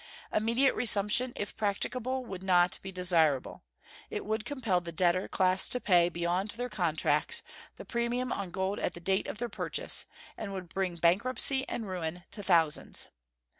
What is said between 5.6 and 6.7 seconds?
to pay, beyond their